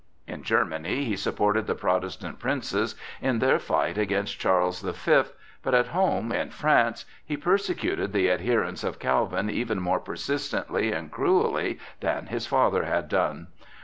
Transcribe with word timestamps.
In 0.25 0.41
Germany 0.41 1.03
he 1.05 1.15
supported 1.15 1.67
the 1.67 1.75
Protestant 1.75 2.39
princes 2.39 2.95
in 3.21 3.37
their 3.37 3.59
fight 3.59 3.99
against 3.99 4.39
Charles 4.39 4.81
the 4.81 4.93
Fifth, 4.93 5.33
but 5.61 5.75
at 5.75 5.89
home, 5.89 6.31
in 6.31 6.49
France, 6.49 7.05
he 7.23 7.37
persecuted 7.37 8.11
the 8.11 8.31
adherents 8.31 8.83
of 8.83 8.97
Calvin 8.97 9.47
even 9.47 9.79
more 9.79 9.99
persistently 9.99 10.91
and 10.91 11.11
cruelly 11.11 11.77
than 11.99 12.25
his 12.25 12.47
father 12.47 12.85
had 12.85 13.09
done. 13.09 13.49